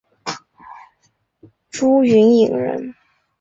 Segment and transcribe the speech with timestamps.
[1.69, 2.95] 朱云影人。